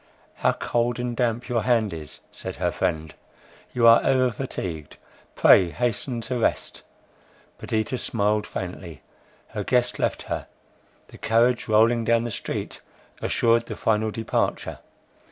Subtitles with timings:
[0.37, 3.13] "How cold and damp your hand is," said her friend;
[3.71, 4.97] "you are over fatigued,
[5.35, 6.81] pray hasten to rest."
[7.59, 10.47] Perdita smiled faintly—her guest left her;
[11.09, 12.81] the carriage rolling down the street
[13.21, 14.79] assured the final departure.